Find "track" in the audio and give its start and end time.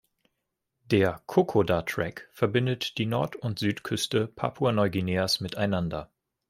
1.83-2.27